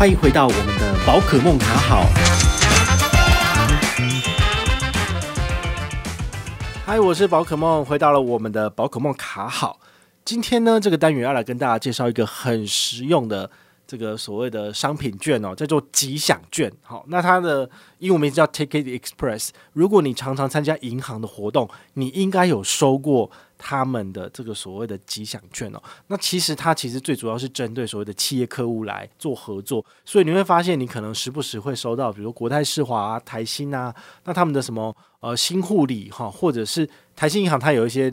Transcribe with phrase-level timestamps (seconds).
[0.00, 2.06] 欢迎回到我们的宝可梦卡好。
[6.86, 9.78] 嗨，我是宝可梦，回到了我们的宝可梦卡好。
[10.24, 13.50] 今天呢，这个单元要来跟大家介绍一个很实用的。
[13.86, 16.72] 这个所谓的商品券哦，叫做吉祥券。
[16.82, 19.50] 好，那它的英文名字叫 Ticket Express。
[19.74, 23.30] 如果你常常参加银行的活动，你应该有收过
[23.60, 25.82] 他们的这个所谓的吉祥券哦。
[26.06, 38.12] 那其实它其实最主要是针对所谓的企业客户来做合作，所以你会发现你可能时不时会收到，比如国泰世华啊、台新啊，那他们的什么呃新护理哈，或者是台新银行，它有一些。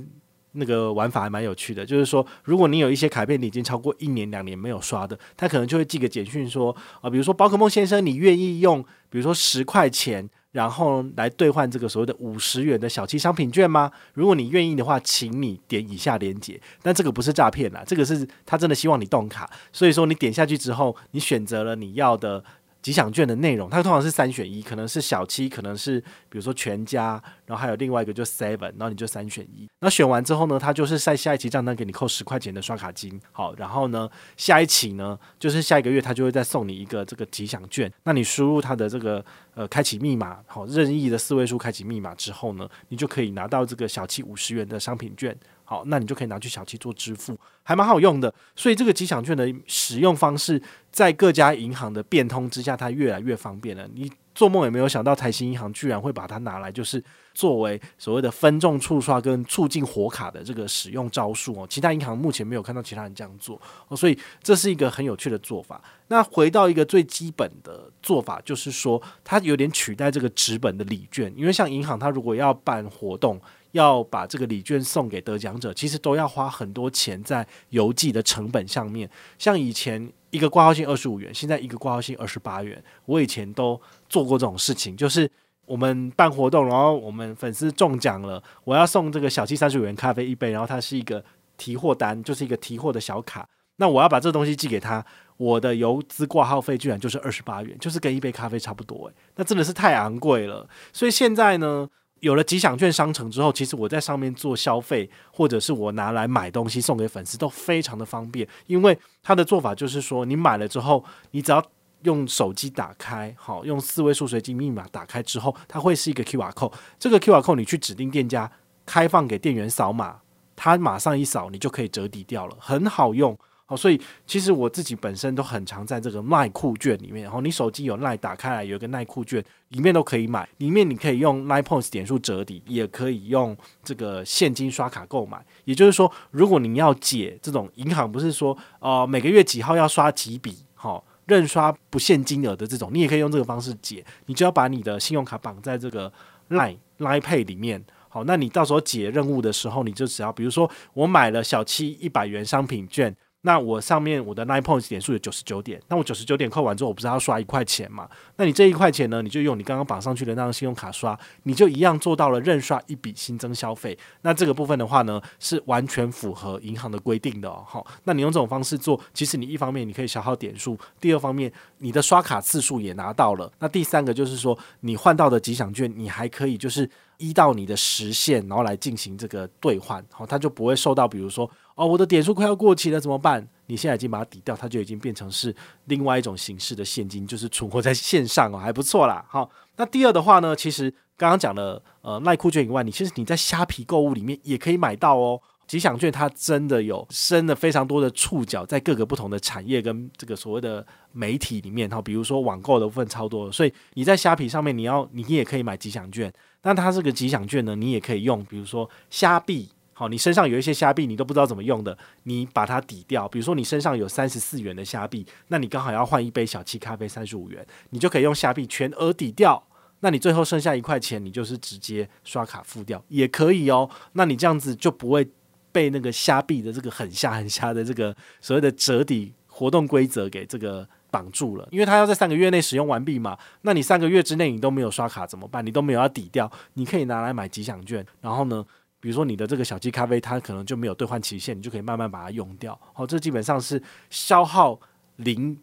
[0.54, 13.92] 那个玩法还蛮有趣的，就是说，如果你有一些卡片你已经超过一年两年没有刷的，他可能就会寄个简讯说，啊、比如说宝可梦先生，你愿意用，比如说十块钱，然后来兑换这个所谓的五十元的小七商品券吗？
[14.14, 16.60] 如果你愿意的话，请你点以下链接。
[16.82, 22.44] 但这个不是诈骗啦，这个是他真的希望你动卡，所以说你点下去之后，你选择了你要的。
[22.88, 26.00] 吉祥券的内容，它通常是三选一，可能是小七，可能是
[26.30, 29.68] 比如说全家，然后还有另外一个就 seven，然后你就三选一。
[29.82, 33.20] 那选完之后呢，它就是在下一期账单给你扣十块钱的刷卡金。
[33.34, 37.92] 好，然后呢，下一期呢，就是下一个月它就会再送你一个这个吉祥券。
[38.06, 39.22] 那你输入它的这个
[39.54, 45.38] 呃开启密码，好，任意的四位数开启密码之后呢，你就可以拿到这个小七五十元的商品券。
[45.70, 48.34] 好，那你就可以拿去小七做支付，还蛮好用的。
[48.56, 50.62] 所以这个吉祥券的使用方式，
[50.98, 53.88] 在各家银行的变通之下，它越来越方便了。
[53.94, 57.04] 你做梦也没有想到，台新银行居然会把它拿来，就是
[57.36, 61.68] 作为所谓的分众触刷跟促进活卡的这个使用招数哦。
[61.70, 63.62] 其他银行目前没有看到其他人这样做，
[63.96, 65.80] 所以这是一个很有趣的做法。
[66.08, 73.40] 那回到一个最基本的做法，就是说它有点取代这个纸本的礼券，因为像银行它如果要办活动。
[73.74, 79.08] 要把这个礼券送给得奖者，其实都要花很多钱在邮寄的成本上面。
[79.38, 82.84] 像以前一个挂号信二十五元，现在一个挂号信二十八元。
[83.06, 85.30] 我以前都做过这种事情，就是
[85.66, 91.24] 我们办活动，然后我们粉丝中奖了，我要送这个小七三十五元咖啡一杯，然后它是一个
[91.58, 93.48] 提货单，就是一个提货的小卡。
[93.80, 95.06] 那我要把这东西寄给他，
[95.38, 100.68] 我的邮资挂号费居然就是二十八元，就是跟一杯咖啡差不多诶，那真的是太昂贵了。
[100.92, 101.88] 所以现在呢，
[102.20, 108.48] 有了吉祥券商城之后，其实我在上面做消费，或者是我拿来买东西送给粉丝，都非常的方便。
[108.66, 111.64] 因为他的做法就是说，你买了之后，你只要
[112.04, 116.74] 用手机打开，好，用四位数随机密码打开之后，它会是一个 QR code。
[117.00, 118.52] 这个 QR code 你去指定店家
[118.86, 120.20] 开放给店员扫码，
[120.56, 123.38] 他马上一扫，你就可以折抵掉了，很好用。
[123.70, 135.46] 好，所以其实我自己本身都很常在这个耐酷券里面，然后你手机有耐打开来有一个耐酷券，里面都可以买，里面你可以用 Line Points 点数折抵，也可以用这个现金刷卡购买。
[135.66, 144.02] 也就是说，如果你要解这种银行不是说呃每个月几号要刷几笔，好，认刷不限金额的这种，你也可以用这个方式解。
[144.28, 146.10] 你就要把你的信用卡绑在这个
[146.52, 153.14] Line Pay 里面，好，那你到时候解任务的时候，你就只要比如说我买了小七一百元商品券。
[153.48, 158.06] 那我上面我的 Nine Points 点数有九十九点，那我九十九点扣完之后，我不是要刷一块钱嘛？
[158.36, 163.98] 那你这一块钱呢，你就用你刚刚绑上去的那张信用卡刷，你就一样做到了认刷一笔新增消费。
[164.24, 167.64] 那这个部分的话呢，是完全符合银行的规定的哦。
[167.66, 173.50] 好，那你用这种方式做，其实你一方面你可以消耗点数，第二方面你的刷卡次数也拿到了。
[173.60, 181.50] 那第三个就是说，你换到的吉祥券，你还可以就是依到你的时限，然后来进行这个兑换，好，它就不会受到比如说。
[181.76, 183.48] 哦，我的点数快要过期了，怎么办？
[183.68, 185.56] 你现在已经把它抵掉，它就已经变成是
[185.86, 189.24] 另外一种形式的现金，就是存活在线上哦，还不错啦。
[189.30, 195.40] 好，那第二的话呢，其实刚刚讲的，呃，赖酷券以外，你其实你在虾皮购物里面也可以买到哦。
[195.68, 206.32] 吉祥券它真的有伸了非常多的触角在各个不同的产业跟这个所谓的媒体里面哈，比如说网购的部分超多，所以你在虾皮上面你要你也可以买吉祥券，
[206.64, 209.70] 那它这个吉祥券呢，你也可以用，比如说虾币。
[209.94, 213.28] 好，你身上有一些虾币，你都不知道怎么用的，你把它抵掉。
[213.28, 219.64] 比如说你身上有三十四元的虾币，那你刚好要换一杯小七咖啡三十五元，你就可以用虾币全额抵掉。
[220.02, 223.90] 那你最后剩下一块钱，你就是直接刷卡付掉也可以哦。
[224.14, 225.28] 那你这样子就不会
[225.72, 233.38] 被那个虾币的这个很瞎很瞎的这个所谓的折抵活动规则给这个绑住了，因为它要在三个月内使用完毕嘛。
[233.62, 235.66] 那你三个月之内你都没有刷卡怎么办？
[235.66, 238.64] 你都没有要抵掉，你可以拿来买吉祥券，然后呢，
[239.00, 242.80] 比如说你的这个小鸡咖啡，它可能就没有兑换期限，你就可以慢慢把它用掉。
[242.94, 244.80] 好，这基本上是消耗
[245.16, 245.58] 零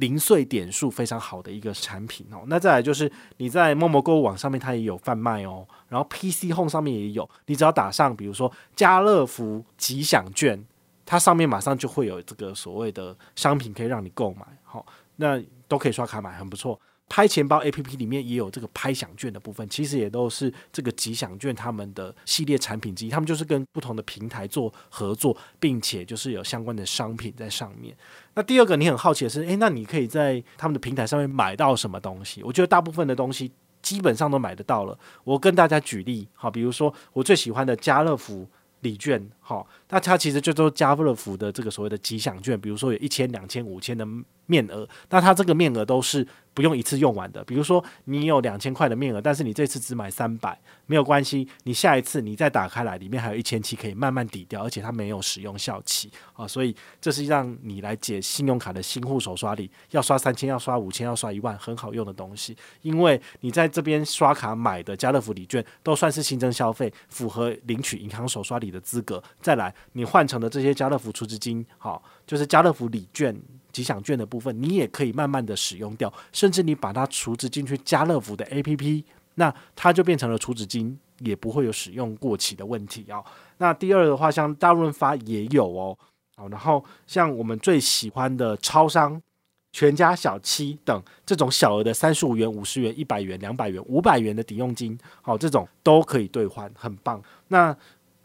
[0.00, 2.42] 零碎点数非常好的一个产品哦。
[2.48, 10.62] 那再来就是你在陌陌购物网上面它也有贩卖哦，然后 PC Home 上面也有，你只要打上比如说家乐福吉祥券。
[11.06, 14.86] 它上面马上就会有这个所谓的商品可以让你购买，好，
[15.16, 16.80] 那都可以刷卡买，很不错。
[17.10, 23.10] 拍钱包 APP 里面也有这个拍享券的部分，其实也都是这个吉祥券他们的系列产品之一。
[23.10, 27.94] 他们就是跟不同的平台做合作，并且就是有相关的商品在上面。
[28.34, 32.44] 那第二个你很好奇的是，诶，那你可以在他们的平台上面买到什么东西？
[32.44, 33.50] 我觉得大部分的东西
[33.82, 34.96] 基本上都买得到了。
[35.24, 38.48] 我跟大家举例，好，比如说我最喜欢的家乐福
[38.82, 44.06] 礼券，好，那它其实就都家乐福的这个所谓的吉祥券，比如说有一千、两千、五千的
[44.46, 46.26] 面额，那它这个面额都是。
[46.52, 73.40] 不用一次用完的，比如说你有两千块的面额，但是你这次只买三百，没有关系，你下一次你再打开来，里面还有一千七可以慢慢抵掉，而且它没有使用效期啊，所以这是让你来解信用卡的新户手刷礼，要刷三千，要刷五千，要刷一万，很好用的东西，因为你在这边刷卡买的家乐福礼券都算是新增消费，符合领取银行手刷礼的资格，再来你换成的这些家乐福储值金，好，就是家乐福礼券。
[73.72, 79.04] 吉祥券的部分，你也可以慢慢的使用掉，甚至你把它储值进去家乐福的 APP，
[79.36, 83.24] 那它就变成了储值金，也不会有使用过期的问题哦。
[83.58, 85.96] 那第二的话，像大润发也有哦，
[86.34, 89.22] 好，然后像我们最喜欢的超商、
[89.70, 97.22] 全家小七等这种小额的三十五元、五十元、一百元、两百元、五百元的抵用金，好，这种都可以兑换，很棒。
[97.46, 97.74] 那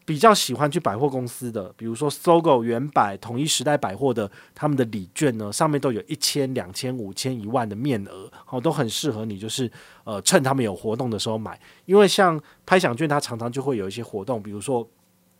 [0.05, 9.69] 比较喜欢去百货公司的，比如说搜狗、原、百、统一时代百货的，他们的礼券呢，上面都有一千、两千、五千、一万的面额，好，都很适合你，就是
[10.03, 11.59] 呃，趁他们有活动的时候买。
[11.85, 14.87] 因为像拍享券，它常常就会有一些活动，比如说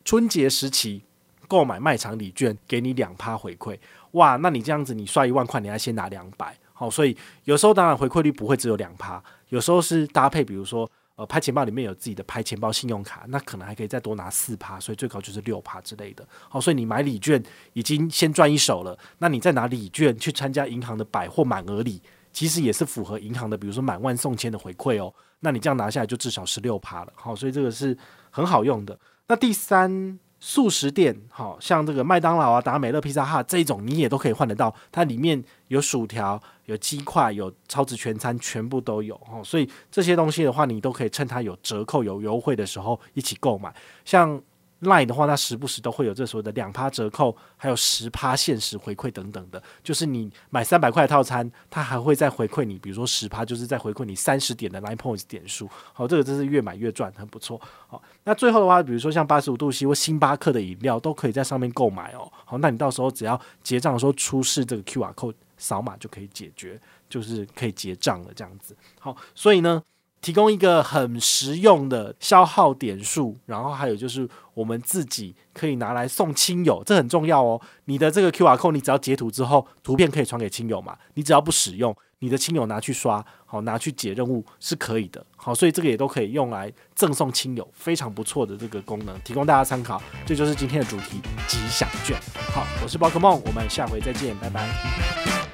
[0.04, 1.04] 春节时期
[1.48, 3.78] 购买卖场礼券，给你两趴回馈，
[4.14, 10.90] 哇，那你这样子，你刷一万块，你还先拿两百，好，所以有时候当然回馈率不会只有两趴，有时候是搭配，比如说。
[11.16, 16.28] 呃，拍钱包里面有自己的拍钱包信用卡，那可能还可以再多拿四趴，所以最高就是六趴之类的。
[16.50, 17.42] 好，所以你买礼券
[17.74, 22.02] 已经先赚一手了，那你再拿礼券去参加银行的百货满额礼，
[22.34, 25.14] 其实也是符合银行的，比如说满万送千的回馈哦。
[25.40, 27.14] 那你这样拿下来就至少十六趴了。
[27.16, 27.98] 好，所以这个是
[28.30, 29.00] 很好用的。
[29.28, 30.20] 那第三。
[30.48, 34.72] 素食店，好像这个麦当劳啊、达美乐、披萨哈这种，你也都可以换得到。
[34.92, 39.42] 它里面有薯条、有鸡块、有超值全餐，全部都有哦。
[39.44, 43.74] 所以这些东西的话，你都可以趁它有折扣、有优惠的时候一起购买。
[44.06, 44.40] 像
[44.86, 49.62] Line 的话，它时不时都会有这所谓的两趴折扣，还有十趴限时回馈等等的。
[49.84, 55.70] 就是你买三百块套餐，它还会再回馈你，比如说十趴，就是再回馈你三十点的 Line Points 点数。
[55.94, 57.60] 好，这个真是越买越赚，很不错。
[57.88, 62.32] 好，那最后的话，比如说像八十五度 C 或星巴克的饮料，都可以在上面购买哦。
[62.46, 66.80] 好，那你到时候只要结账的时候出示这个 QR code 扫码就可以解决，
[67.10, 68.76] 就是可以结账了这样子。
[69.00, 69.84] 好，所以呢。
[70.26, 77.62] 提供一个很实用的消耗点数，然后还有就是我们自己可以拿来送亲友，这很重要哦。
[77.84, 80.98] 你的这个 QR code，你只要截图之后，图片可以传给亲友嘛？
[81.14, 85.24] 你只要不使用，你的亲友拿去刷，好，拿去解任务是可以的。
[85.36, 90.02] 好，所以这个也都可以用来赠送亲友，非常不错的这个功能，提供大家参考。
[90.26, 92.20] 这就是今天的主题——吉祥券。
[92.52, 95.45] 好，我是宝可梦，我们下回再见，拜拜。